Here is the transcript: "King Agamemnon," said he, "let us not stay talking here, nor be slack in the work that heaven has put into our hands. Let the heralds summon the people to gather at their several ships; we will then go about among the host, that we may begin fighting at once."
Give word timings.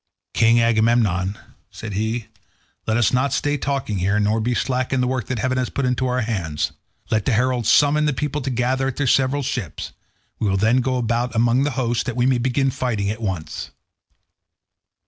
"King 0.33 0.59
Agamemnon," 0.59 1.37
said 1.69 1.93
he, 1.93 2.25
"let 2.87 2.97
us 2.97 3.13
not 3.13 3.31
stay 3.33 3.55
talking 3.55 3.99
here, 3.99 4.19
nor 4.19 4.39
be 4.41 4.55
slack 4.55 4.91
in 4.91 4.99
the 4.99 5.05
work 5.05 5.27
that 5.27 5.37
heaven 5.37 5.59
has 5.59 5.69
put 5.69 5.85
into 5.85 6.07
our 6.07 6.21
hands. 6.21 6.71
Let 7.11 7.25
the 7.25 7.33
heralds 7.33 7.69
summon 7.69 8.05
the 8.05 8.11
people 8.13 8.41
to 8.41 8.49
gather 8.49 8.87
at 8.87 8.95
their 8.95 9.05
several 9.05 9.43
ships; 9.43 9.91
we 10.39 10.49
will 10.49 10.57
then 10.57 10.77
go 10.81 10.97
about 10.97 11.35
among 11.35 11.65
the 11.65 11.69
host, 11.77 12.07
that 12.07 12.15
we 12.15 12.25
may 12.25 12.39
begin 12.39 12.71
fighting 12.71 13.11
at 13.11 13.21
once." 13.21 13.69